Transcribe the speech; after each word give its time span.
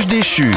ange 0.00 0.06
déchu. 0.06 0.50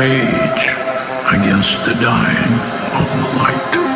Rage 0.00 0.64
against 1.36 1.84
the 1.84 1.92
dying 2.00 2.54
of 3.02 3.06
the 3.18 3.28
light. 3.36 3.89